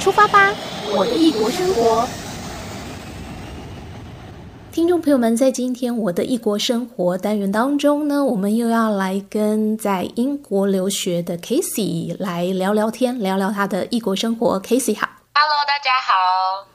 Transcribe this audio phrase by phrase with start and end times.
[0.00, 0.50] 出发吧，
[0.96, 2.08] 我的异国生活。
[4.72, 14.58] 听众朋友们，在今天我的异国生活单元当中呢，我们又要来跟在英国留学的 Casey 来聊聊天，聊聊他的异国生活。
[14.62, 16.66] Casey 好，Hello，大家好。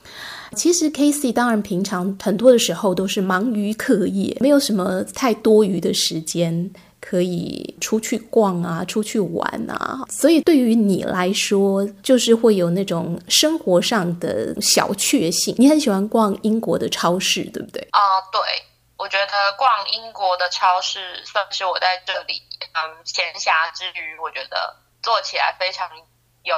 [0.55, 6.69] 其实 Casey 当然平常很多的时候都是忙于课业，没有什么太多余的时间。
[7.07, 15.53] 可以出去逛啊，出去玩啊，所以对于你来说，就是会有那种生活上的小确幸。
[15.59, 17.87] 你很喜欢逛英国的超市，对不对？
[17.91, 18.41] 啊、对，
[18.97, 22.41] 我觉得逛英国的超市算是我在这里
[22.73, 25.87] 嗯闲暇之余，我觉得做起来非常
[26.43, 26.55] 有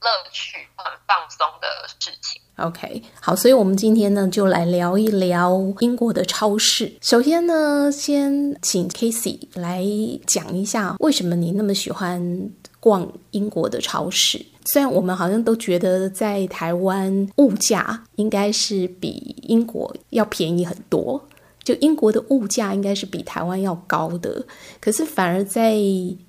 [0.00, 1.66] 乐趣、很放松的
[1.98, 2.40] 事情。
[2.56, 6.92] OK，好，所以我们今天呢就来聊一聊英国的超市。
[7.00, 9.84] 首先呢，先请 Casey 来
[10.26, 14.44] 讲一下为什么你那么喜欢逛英国的超市。
[14.72, 21.24] 虽然我们好像都觉得在台湾物价应该是比英国要便宜很多。
[21.68, 24.42] 就英国的物价应该是比台湾要高的，
[24.80, 25.72] 可是反而在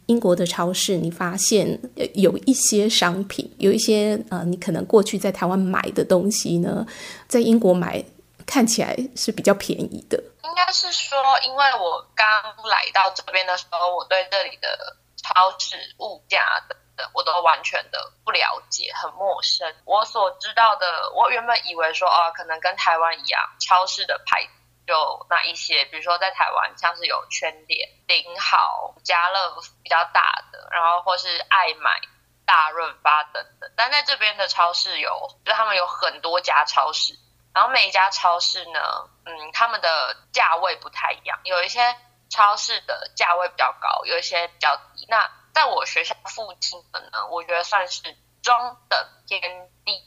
[0.08, 1.80] 英国的超市，你发现
[2.14, 6.86] 有一些商品，有一些呃，你可能过去在台湾买的东西呢，
[7.30, 8.04] 在英国买
[8.46, 10.22] 看起来是比较便宜的。
[10.44, 12.28] 应该是说，因为我刚
[12.68, 14.68] 来到这边的时候，我对这里的
[15.16, 16.76] 超市物价的
[17.14, 19.66] 我都完全的不了解，很陌生。
[19.86, 24.46] 我所知道的，我原本以为说，哦，可能跟台湾一样，超市的牌。
[24.90, 32.02] 就那一些，比如说在台湾，像是有全联、顶好、家乐福比较大的，然后或是爱买、
[32.44, 33.72] 大润发等等。
[33.78, 37.14] 但在这边的超市有，就他们有很多家超市，
[37.54, 41.96] 然后每一家超市呢，嗯，他们的价位不太一样，有一些
[42.32, 45.06] 超市的价位比较高，有一些比较低。
[45.08, 50.02] 那在我学校附近的呢，我觉得算是中等偏低，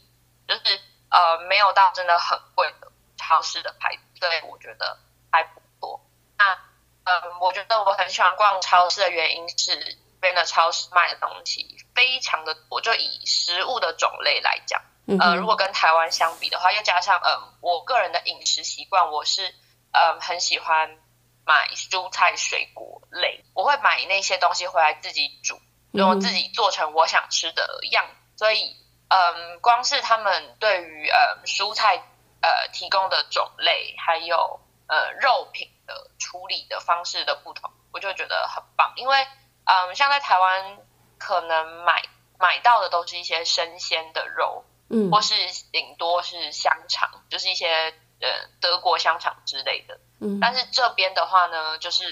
[0.45, 4.02] 就是呃没有到真的很贵的超市的牌子。
[4.23, 4.97] 对，我觉得
[5.29, 5.99] 还不错。
[6.37, 6.53] 那，
[7.03, 12.79] 嗯，我觉得我很喜欢逛超市的原因是，这边的超市卖的东西非常的多。
[12.79, 19.53] 就以食物的种类来讲，嗯、呃，如果跟台湾相比的话，又加上，嗯，我个人的饮食习惯，我是，
[19.91, 20.97] 嗯，很喜欢
[21.45, 25.59] 买蔬菜水果类，我会买那些东西回来自己煮，
[25.91, 28.13] 然后自己做成我想吃的样子。
[28.37, 28.77] 所以，
[29.09, 32.01] 嗯，光是他们对于，嗯，蔬菜。
[32.43, 38.91] 呃，提供的种类还有呃肉品的处理的方式的不同，我就觉得很棒。
[38.97, 39.23] 因为
[39.63, 40.77] 嗯、呃，像在台湾
[41.17, 42.03] 可能买
[42.37, 45.33] 买到的都是一些生鲜的肉，嗯，或是
[45.71, 48.27] 顶多是香肠，就是一些呃
[48.59, 49.97] 德国香肠之类的。
[50.19, 52.03] 嗯，但是这边的话呢，就是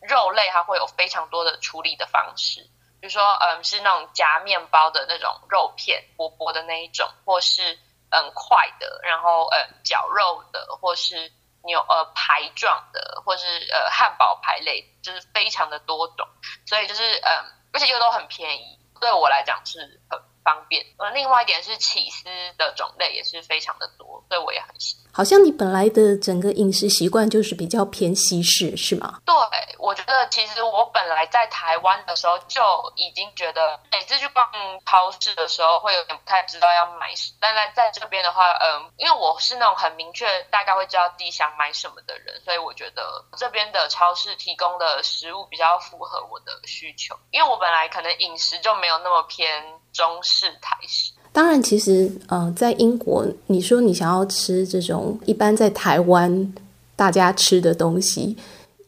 [0.00, 2.60] 肉类它会有非常多的处理的方式，
[3.00, 7.76] 比如说嗯、呃，是那种夹面包的那种肉片，薄薄的那一种，或是。
[8.10, 11.32] 嗯，块的，然后呃，绞肉的，或是
[11.64, 16.26] 牛呃排状的，或是呃汉堡排类，就是非常的多种，
[16.66, 20.84] 所以就是嗯，而且又都很便宜，对我来讲是很方便。
[20.98, 22.24] 呃，另外一点是起司
[22.56, 25.10] 的种类也是非常的多，所以我也很喜欢。
[25.12, 29.20] 好像你本来的整个饮食习惯就是比较偏西式，是吗？
[29.26, 29.34] 对，
[29.78, 32.62] 我觉得其实我本来在台湾的时候就
[32.94, 34.46] 已经觉得，每次去逛
[34.86, 37.38] 超市的时候会有点不太知道要买什么。
[37.40, 47.18] 但在在这边的话，嗯，因为我是那种很明确大概会知道自己想买什么的人，所以我觉得这边的超市提供的食物比较符合我的需求。
[47.32, 51.12] 因为我本来可能饮食就没有那么偏中式台式。
[51.32, 56.52] 当然，其实呃，在英国，你说你想要吃这种一般在台湾
[56.96, 58.36] 大家吃的东西，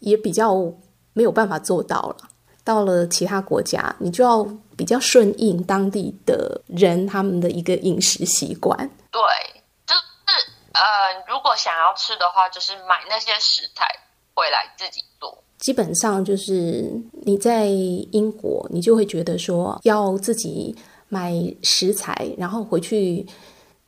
[0.00, 0.52] 也比较
[1.12, 2.16] 没有办法做到了。
[2.64, 4.44] 到了其他国家，你就要
[4.76, 8.76] 比较顺应当地的人他们的一个饮食习惯。
[9.12, 9.20] 对，
[9.86, 10.82] 就是呃，
[11.28, 13.86] 如果想要吃的话，就是买那些食材
[14.34, 15.42] 回来自己做。
[15.58, 16.90] 基本上就是
[17.24, 20.76] 你在英国，你就会觉得说要自己。
[21.12, 21.30] 买
[21.62, 23.26] 食材，然后回去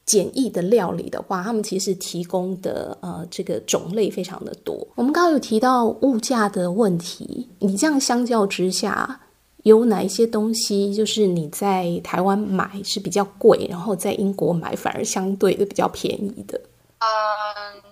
[0.05, 4.87] 简易的料理的话，他们其实提供的呃这个种类非常的多。
[4.94, 9.23] 我们刚刚有提到物价的问题，你这样相较之下，
[9.62, 16.61] 有哪一些东西就是你在台湾买是比较贵，然后在英国买反而相对的比较便宜的？
[16.99, 17.82] 嗯，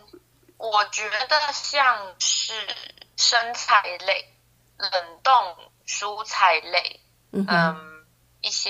[0.59, 2.53] 我觉得像是
[3.17, 4.27] 生菜类、
[4.77, 4.91] 冷
[5.23, 5.33] 冻
[5.87, 7.01] 蔬菜类，
[7.33, 7.77] 嗯，嗯，
[8.43, 8.69] 一些。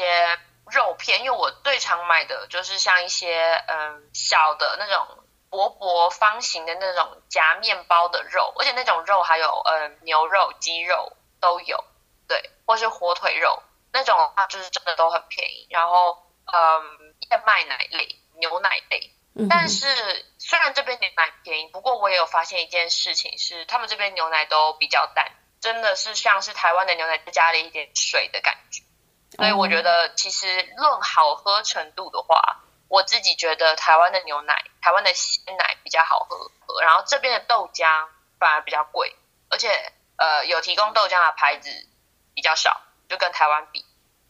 [0.73, 11.85] 肉片，因为我最常买的就是像一些嗯小的那种薄薄方形的那种夹面包的肉，而且那种肉还有嗯牛肉、鸡肉都有，
[12.27, 15.67] 对，或是火腿肉那种的话，就是真的都很便宜。
[15.71, 19.13] 然后嗯燕麦奶类、牛奶类。
[19.35, 19.87] 嗯、但是
[20.39, 28.83] 虽然这边牛奶便宜，不过我也有发现一件事情是，他们这边牛奶都比较淡，真的是像是台湾的牛奶加了一点水的感觉。
[29.37, 30.47] 所以我觉得，其实
[30.77, 36.51] 论好喝程度的话，我自己觉得台湾的牛奶、台湾的鲜奶比较好喝，
[36.83, 38.09] 然后这边的豆浆
[38.39, 39.17] 反而比较贵，
[39.49, 41.71] 而且呃有提供豆浆的牌子
[42.35, 43.85] 比较少，就跟台湾比，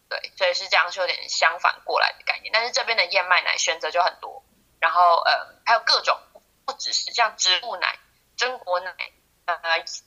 [0.09, 2.53] 对，所以是这样，是有点相反过来的概念。
[2.53, 4.45] 但是这边的燕麦奶选择就很多。
[4.79, 6.19] 然后呃还有各种，
[6.65, 7.99] 不只是像植物奶、
[8.37, 8.95] 榛果奶、
[9.47, 9.55] 呃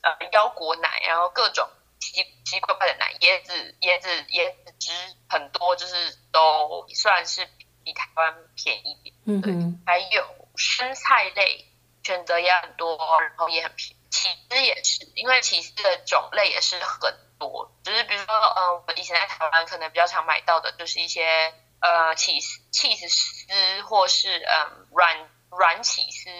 [0.02, 1.68] 呃腰果奶，然后各种
[2.00, 4.92] 奇奇怪怪的奶，椰子椰子椰子汁
[5.28, 7.46] 很多，就是都算是
[7.84, 9.40] 比台湾便宜一点。
[9.40, 11.66] 对，嗯、还有生菜类
[12.02, 13.96] 选择也很多，然后也很便宜。
[14.10, 21.54] 起司也是，因为起司的种类也是很多，只、就是比如说呃我以前在台湾可能比较常买到的就是一些。
[21.78, 26.30] 呃，起司、起司丝，或是嗯软软起司，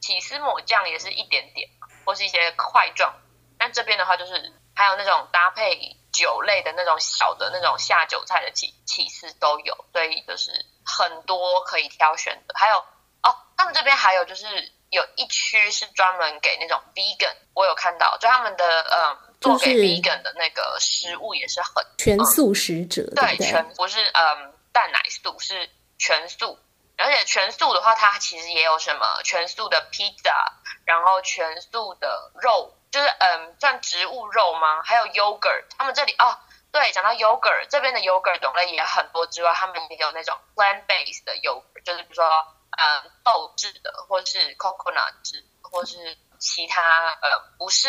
[0.00, 1.68] 起司抹酱也是一点点，
[2.06, 3.12] 或是一些块状。
[3.58, 10.50] 但这边的话，就是还有那种搭配酒类的那种小的那种下酒菜的起起司都有，所以就是
[10.84, 12.54] 很多可以挑选的。
[12.56, 12.76] 还有
[13.22, 14.46] 哦，他们这边还有就是
[14.90, 24.54] 有一区是专门给那种 vegan，我有看到，就他们的嗯做给 vegan 的那个食物也是很全素食者，嗯、对，全不是嗯。
[24.74, 25.70] 蛋奶素是
[26.00, 26.58] 全素，
[26.98, 30.52] 而且全素的话，它其实也有什么全素的披萨，
[30.84, 34.80] 然后全素的肉，就是嗯，像植物肉吗？
[34.84, 36.38] 还有 yogurt，他们这里哦，
[36.70, 42.24] 对，讲到 yogurt，这边的 yogurt 种类也很多之外，他们也有那种 plant based 的 yogurt，就是比如说
[42.70, 47.88] 嗯豆制的，或是 coconut 制，或是其他呃不是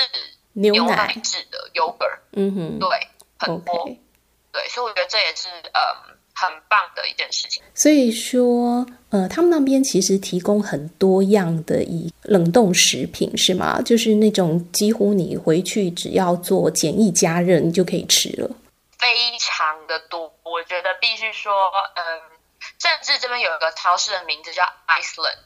[0.53, 3.07] 牛奶制的 yogurt，嗯哼，对，
[3.37, 3.99] 很多，okay.
[4.51, 6.14] 对，所以我觉得这也是嗯。
[6.35, 7.63] 很棒的一件事情。
[7.73, 13.81] 所以说，呃，他们那边其实提供很多样的以冷冻食品，是吗？
[13.81, 18.49] 就是那种几乎你回去只要做简易加热，你就可以吃了。
[18.99, 21.51] 非常的多，我觉得必须说，
[21.95, 22.21] 嗯，
[22.79, 25.37] 甚至这边有一个超市的名字叫 Iceland，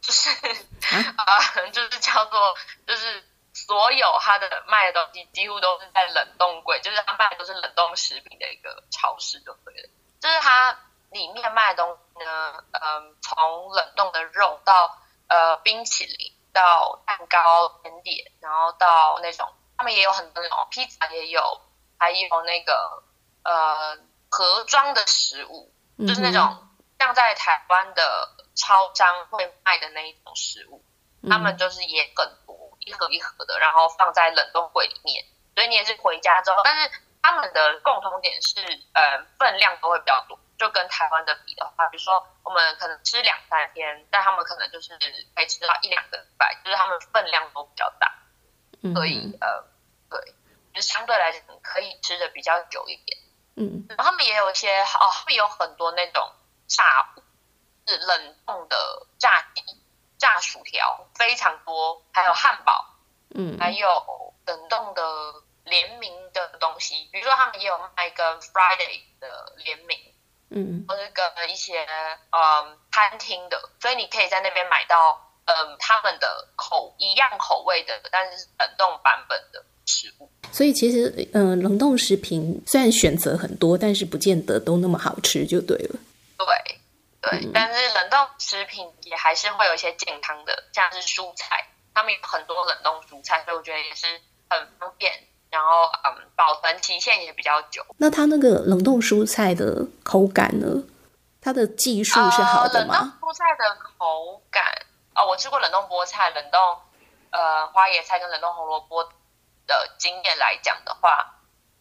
[0.00, 2.54] 就是啊， 呃，就是叫做，
[2.86, 3.22] 就是
[3.52, 9.88] 所有他的卖的东西几乎都是在冷冻柜，就是他卖的都是冷冻食品的一个超市，就对了。
[10.20, 10.76] 就是它
[11.10, 14.98] 里面卖的东西呢，嗯，从冷冻的肉到
[15.28, 21.60] 呃冰淇淋，到蛋糕、甜点，然后到那种他们也有很多那种披萨也有，
[21.98, 23.02] 还有那个
[23.44, 23.96] 呃
[24.28, 25.72] 盒装的食物，
[26.06, 26.68] 就是那种
[26.98, 30.84] 像在台湾的超商会卖的那一种食物，
[31.30, 35.24] 他们就是也很多一盒一盒的，然后放在冷冻柜里面，
[35.54, 36.90] 所以你也是回家之后，但是。
[37.22, 38.60] 他们的共同点是，
[38.94, 44.96] 呃，分量都会比较多，就跟台湾的比的话，比如说我们可能吃两三天，但他们可能就是
[45.34, 48.14] 可以吃到一两个礼拜，就是他们分量都比较大，
[48.94, 49.64] 所以呃，
[50.08, 50.34] 对，
[50.72, 53.18] 就相对来讲可以吃的比较久一点。
[53.56, 56.30] 嗯，然后他们也有一些哦，他们有很多那种
[56.66, 57.22] 炸物，
[57.86, 59.62] 是冷冻的炸鸡、
[60.18, 62.94] 炸薯条非常多，还有汉堡，
[63.34, 65.02] 嗯，还有冷冻的。
[65.68, 69.98] 联名的东西，比如说他们也有卖跟 Friday 的联名，
[70.50, 71.86] 嗯，或者跟一些
[72.30, 80.30] 嗯餐厅的，所以你可以在那边买到嗯他们的口一样口味的，但是冷冻版本的食物。
[80.50, 85.98] 所以其实嗯冷冻食品虽然选择很多，但是不见得都那么好吃，就对了。
[86.38, 86.80] 对
[87.20, 94.06] 对、嗯，但是冷冻食品也还是会有一些健康的，像是蔬菜，他们有很多冷冻蔬菜，所以我觉得也是
[94.48, 95.12] 很方便。
[95.58, 97.84] 然后，嗯，保存期限也比较久。
[97.96, 100.84] 那它那个冷冻蔬菜的口感呢？
[101.40, 102.94] 它的技术是好的吗？
[102.94, 104.64] 呃、冷冻蔬菜的口感
[105.16, 106.60] 哦，我吃过冷冻菠菜、冷冻
[107.32, 109.02] 呃花椰菜跟冷冻红萝卜
[109.66, 111.34] 的经验来讲的话，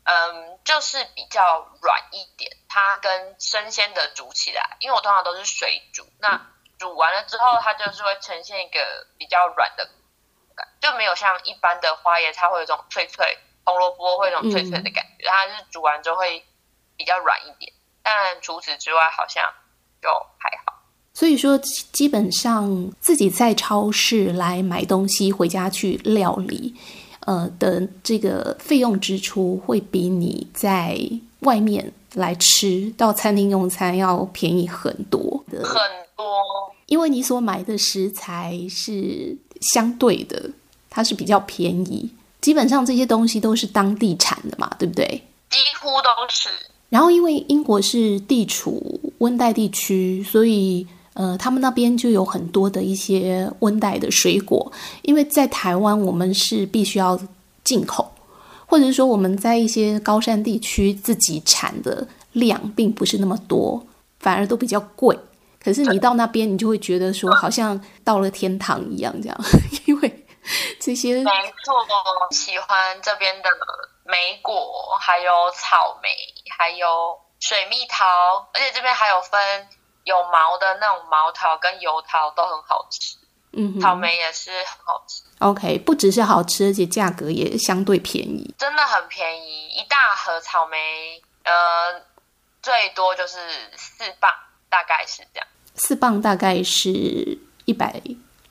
[0.06, 2.58] 嗯，就是比较软一点。
[2.68, 6.42] 它跟生鲜的煮起来，因为我通常都是水煮，那
[6.80, 9.88] 煮完了之后，它就是会呈现一个比较软的
[10.56, 13.38] 感，就没有像一般的花椰菜会有这种脆脆。
[13.68, 16.42] 红萝卜会有种脆脆的感觉，嗯，它是煮完之后会
[16.96, 17.70] 比较软一点，
[18.02, 19.44] 但除此之外好像
[20.02, 20.08] 就
[20.38, 20.74] 还好。
[21.14, 21.58] 所以说，
[21.92, 26.74] 基本上自己在超市来买东西回家去料理，
[27.26, 30.98] 呃的这个费用支出会比你在
[31.40, 35.82] 外面来吃到餐厅用餐要便宜很多的，很
[36.16, 36.26] 多，
[36.86, 40.52] 因为你所买的食材是相对的，
[40.90, 42.14] 它是比较便宜。
[42.48, 45.06] 基本上这些东西都是当地产的嘛，对不对？
[45.50, 46.48] 几乎都是，
[46.88, 54.72] 然后因为英国是地处温带地区，所以呃，他们那边就有很多的一些温带的水果。
[55.01, 57.20] 因为在台湾，我们是必须要
[57.66, 58.10] 进口，
[58.66, 63.86] 或者是说我们在一些高山地区自己产的量并不是那么多，
[64.22, 65.20] 反而都比较贵。
[65.62, 69.38] 可是你到那边，你就会觉得说，好像到了天堂一样，这样，
[70.88, 71.32] 这些没
[71.65, 71.86] 错，
[72.32, 73.50] 喜欢这边的
[74.06, 76.08] 莓果，还有草莓，
[76.58, 79.67] 还有水蜜桃，而且这边还有分
[80.06, 83.17] 有毛的那种毛桃跟油桃都很好吃。
[83.51, 85.24] 嗯，草莓也是很好吃。
[85.39, 89.67] OK，不只是好吃，而且价格也相对便宜，真的很便宜。
[89.67, 92.01] 一大盒草莓，呃，
[92.62, 93.38] 最多就是
[93.75, 94.32] 四磅，
[94.70, 95.48] 大概是这样。
[95.75, 98.01] 四磅大概是一百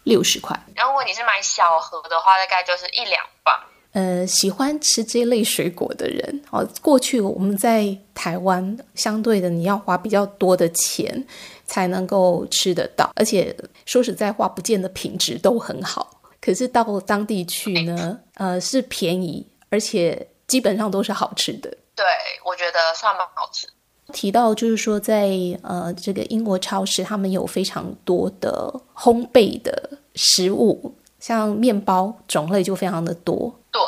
[0.06, 3.54] 六十块，然后如果你是买小盒的话，大概就是一两磅。
[3.92, 11.26] 呃，喜欢吃这类水果的人，哦，过去我们在台湾，相对的你要花比较多的钱
[11.66, 16.20] 才能够吃得到，而且说实在话，不见得品质都很好。
[16.40, 21.68] 可是到当地去呢，呃，是便宜，而且基本上都是好吃的。
[21.96, 22.04] 对，
[22.44, 23.66] 我觉得算蛮好吃。
[24.16, 25.28] 提到就是说在，
[25.62, 33.52] 呃这个英国超市，他们有非常多的烘焙的食物，像面包种类就非常的多。
[33.70, 33.82] 对，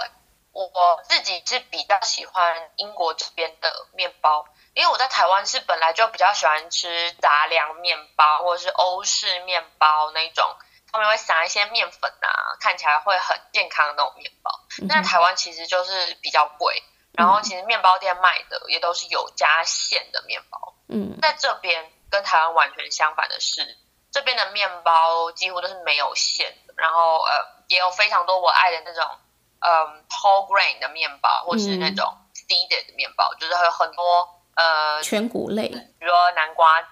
[0.52, 0.68] 我
[1.08, 4.44] 自己是比较喜欢英国这边的面包，
[4.75, 10.44] 因为我在台湾是本来就比较喜欢吃杂粮面包或者是欧式面包那种，
[10.92, 14.50] 他们会撒一些面粉啊，看起来会很健康的那种面包。
[14.87, 16.82] 但台湾其实就是比较贵。
[17.18, 20.75] 然后其实面包店卖的也都是有加馅的面包。
[20.87, 23.76] 嗯，在这边跟台湾完全相反的是，
[24.12, 26.75] 这边的面包几乎都是没有馅的。
[26.76, 29.04] 然后呃，也有非常多我爱的那种
[29.58, 36.88] 嗯、呃、whole grain 的面包，或是那种 seeded 的面包，嗯、就是有很多呃全谷类，比如说南瓜子、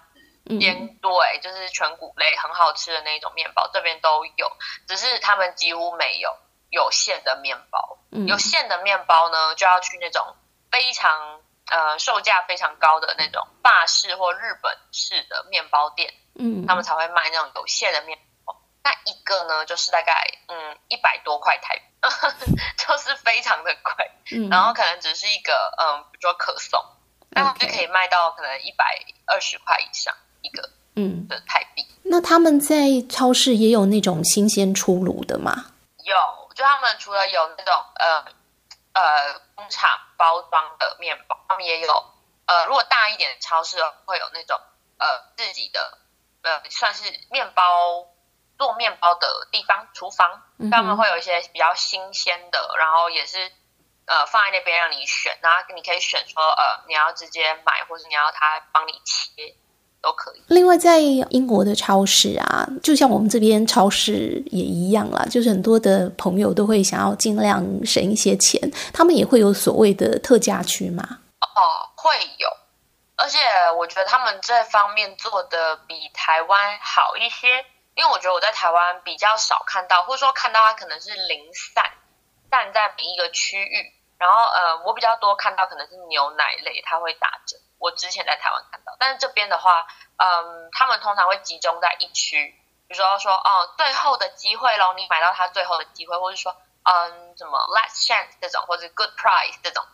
[0.59, 4.50] 煎、嗯、对，就是全谷类很好吃的那种面包，这边都有，
[4.88, 6.37] 只是他们几乎没有。
[6.70, 10.35] 有馅的面包，有馅的面包呢，就要去那种
[10.70, 18.56] 非常呃售价非常高的那种法式或日本式的面包店，嗯，他们才会卖那种有馅的面包。
[18.82, 21.85] 那一个呢，就是大概嗯一百多块台币，
[22.76, 24.11] 就是非常的贵。
[24.32, 26.85] 嗯，然后可能只是一个嗯，比如说可颂，
[27.30, 28.85] 那他们就可以卖到可能一百
[29.26, 31.87] 二十块以上一个，嗯的台币。
[32.02, 32.76] 那他们在
[33.08, 35.66] 超市也有那种新鲜出炉的吗？
[36.04, 36.14] 有。
[36.56, 38.25] 就他们除了有那种呃
[38.94, 42.14] 呃工厂包装的面包，他们也有
[42.46, 44.58] 呃如果大一点的超市会有那种
[44.98, 45.98] 呃自己的
[46.42, 48.06] 呃算是面包
[48.58, 53.52] 做面包的地方厨房，他们会有一些比较新鲜的，然后也是
[54.06, 59.54] 呃放在那边让你选，然后你可以选说呃你要直接买，或者你要他帮你切。
[60.03, 60.43] 都可以。
[60.49, 68.61] 另外，在英国的超市啊，就像我们这边超市也一样啦，就是很多的朋友都会想要尽量省一些钱，
[68.93, 71.03] 他们也会有所谓的特价区嘛？
[71.41, 71.61] 哦，
[71.97, 72.49] 会有，
[73.17, 73.38] 而且
[73.76, 81.41] 我觉得他们这方面做的比台湾好一些，因为我觉得我在台湾比较少看到，或者说看到它可能是零
[81.75, 81.85] 散
[82.50, 87.57] 散在每一个区域，然后呃，我比较多看到可能是牛奶类，它会打折。
[87.87, 92.52] 我之前在台湾看到，但是这边的话，嗯，他们通常会集中在一区，
[92.88, 99.85] 比如说说哦，最后的机会喽，你买到它最后的机会，或者说嗯，什么 last chance 这种，或者 good price 这种，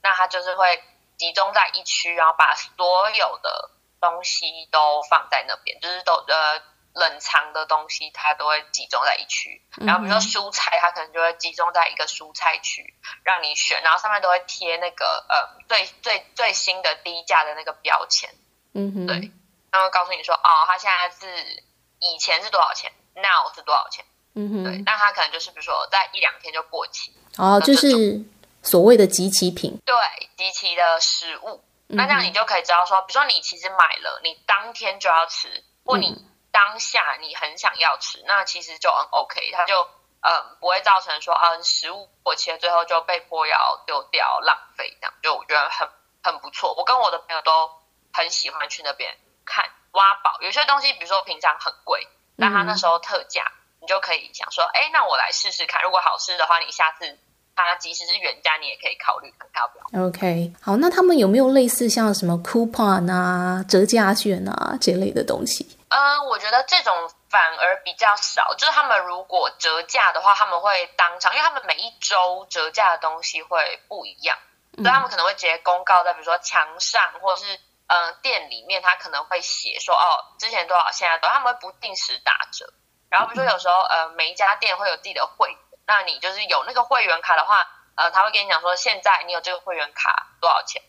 [0.00, 0.84] 那它就是会
[1.18, 6.69] 集中在一区，然后把所有的东西都放在那边，就是都呃。
[6.92, 9.62] 冷藏的东西，它都会集中在一区。
[9.76, 13.80] 然后比如说蔬菜，它可能就会集中在一个蔬菜区，让你选。
[13.82, 18.30] 然后上面都会贴那个呃最最最新的低价的那个标签。
[18.74, 19.30] 嗯哼，对，
[19.70, 21.62] 然后告诉你说，哦，它现在是
[22.00, 24.04] 以前是多少钱，now 是多少钱。
[24.34, 27.14] 嗯哼，对，那它可能就是比如说在一两天就过期。
[27.36, 28.20] 哦，就是
[28.62, 29.78] 所谓的集齐品。
[29.84, 29.94] 对，
[30.36, 31.62] 集齐的食物。
[31.86, 36.24] 那这样你就可以知道说，比如说你其实买了，你当天就要吃，或你。
[36.52, 39.82] 当下你很想要吃，那其实就很 OK，它就
[40.20, 45.88] 嗯不会造成说嗯食物过期了最后就被迫要丢掉浪费这样，就我觉得很
[46.22, 46.74] 很不错。
[46.76, 47.70] 我跟我的朋友都
[48.12, 53.44] 很喜欢去那边看挖宝，有些东西比如说平常很贵，但它那时候特价，
[53.80, 57.18] 你就可以想说，哎，那我来试试看，如果好吃的话，你下次
[57.56, 60.06] 它即使是原价，你也可以考虑看要不要。
[60.08, 65.76] OK，好，那他们有没有类似像什么 coupon 啊、折价券啊这类的东西？
[65.90, 68.54] 嗯，我觉得这种反而比较少。
[68.54, 74.38] 就是他们如果折价的话，他们会当场，因为他们每一周折价的东西会不一样。
[74.76, 77.56] 所以他们可能会直接公告在比如说墙上，或者是
[77.88, 82.72] 嗯、呃、店里面，他可能会写说哦，之前多少，现在多少，他们会不定时打折。
[83.08, 90.80] 然后比如说有时候呃每一家店会有自己的会员，那你就是有那个会员卡的话，呃他会跟你讲说现在你有这个会员卡多少钱。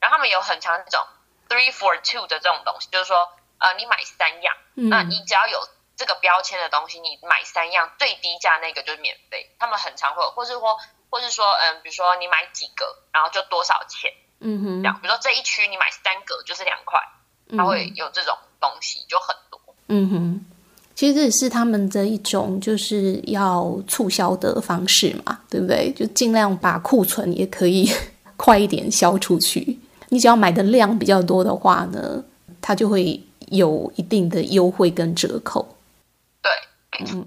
[0.00, 1.06] 然后他们有很强那种
[1.48, 5.60] three for two 的这种东西，就是说呃你买三样，嗯、那你只要有
[5.96, 9.50] 这个标签的东西，你买三样最低价那个就是免费。
[9.58, 10.76] 他们很常会有，或是说。
[11.08, 14.10] 或是说，嗯，比如说你买几个，然后就多少钱，
[14.40, 14.98] 嗯哼，这样。
[15.00, 17.00] 比如说这一区你买三个就是两块，
[17.56, 19.58] 它会有这种东西，就很多。
[19.86, 20.44] 嗯哼，
[20.96, 25.92] 其实这也是他们的一种就是要促销的方式嘛，对不对？
[25.92, 27.88] 就尽量把库存也可以
[28.36, 29.78] 快一点销出去。
[30.08, 32.22] 你只要买的量比较多的话呢，
[32.60, 35.76] 它就会有一定的优惠跟折扣。
[36.42, 36.52] 对，
[37.10, 37.26] 嗯。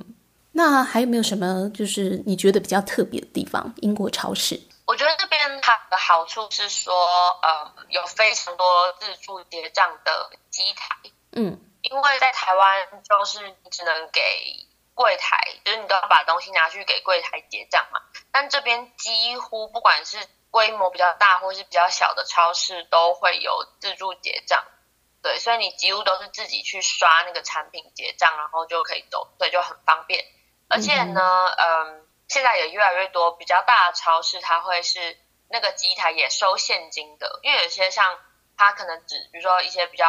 [0.51, 3.73] 那还有没有什么就是你觉得比较特别的地方？
[3.77, 6.93] 英国超市，我觉得这边它的好处是说，
[7.41, 8.65] 呃，有非常多
[8.99, 10.97] 自助结账的机台，
[11.31, 14.21] 嗯，因为在台湾就是你只能给
[14.95, 18.01] 柜台，就是你都要把东西拿去给柜台结账嘛。
[18.31, 20.17] 但这边几乎不管是
[20.51, 24.61] 规模比较大或是比较小的超市，都会有自助结账，
[25.21, 30.23] 对，所以你几乎都是自己去刷那个产品结账，然后就可以走，所以就很方便。
[30.69, 31.21] 而且呢，
[31.57, 35.17] 嗯，现在也越来越多比较大的超市，它会是
[35.49, 38.17] 那个机台也收现金的，因为有些像
[38.55, 40.05] 他可能只，比如说一些比较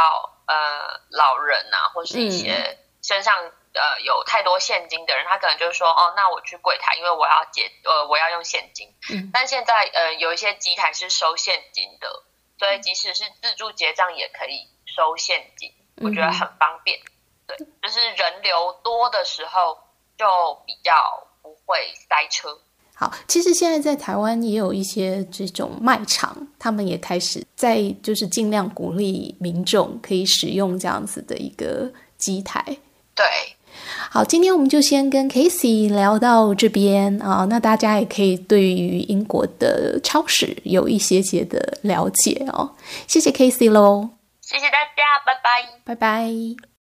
[0.47, 8.95] 呃老人啊，或是一些身上呃有太多现金的人，他可能就是说，哦，那我去柜台，因为我要结，呃，我要用现金。
[9.11, 9.31] 嗯。
[9.33, 12.23] 但现在呃有一些机台是收现金的，
[12.61, 17.00] 所以即使是自助结账也可以收现金，我觉得很方便。
[17.47, 19.76] 对，就是人流多的时候。
[20.21, 20.26] 就
[20.67, 20.93] 比较
[21.40, 22.55] 不会塞车。
[22.95, 32.62] 好，其实现在在台湾也有一些这种卖场，他们也开始在就是尽量鼓励民众可以使用这样子的一个机台。
[33.14, 33.25] 对，
[34.09, 42.71] 好，今天我们就先跟 Casey 聊到这边啊，那大家也可以对于英国的超市有一些些的了解哦。
[43.06, 44.08] 谢谢 Casey 喽，
[44.41, 46.70] 谢谢大家，拜拜，拜拜。